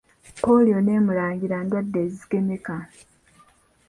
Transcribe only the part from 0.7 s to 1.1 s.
ne